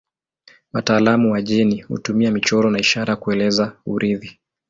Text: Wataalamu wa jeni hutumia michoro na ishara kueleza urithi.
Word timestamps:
Wataalamu 0.73 1.31
wa 1.31 1.41
jeni 1.41 1.81
hutumia 1.81 2.31
michoro 2.31 2.69
na 2.69 2.79
ishara 2.79 3.15
kueleza 3.15 3.73
urithi. 3.85 4.39